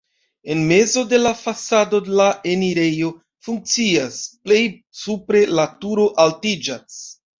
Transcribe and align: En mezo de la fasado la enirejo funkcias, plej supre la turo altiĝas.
En 0.53 0.61
mezo 0.69 1.01
de 1.09 1.17
la 1.25 1.33
fasado 1.41 1.99
la 2.21 2.25
enirejo 2.53 3.11
funkcias, 3.49 4.17
plej 4.47 4.61
supre 5.03 5.45
la 5.61 5.67
turo 5.85 6.09
altiĝas. 6.25 6.99